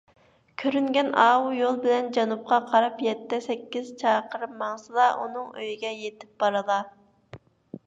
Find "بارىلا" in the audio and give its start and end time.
6.45-6.83